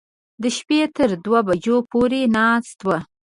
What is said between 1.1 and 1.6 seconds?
دوو